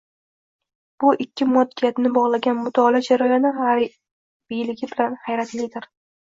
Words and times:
bu 1.01 1.09
ikki 1.25 1.45
moddiyatni 1.49 2.11
bog‘lagan 2.15 2.57
mutolaa 2.61 3.03
jarayoni 3.09 3.53
g‘aybiyligi 3.59 4.91
bilan 4.95 5.21
hayratlidir. 5.29 5.89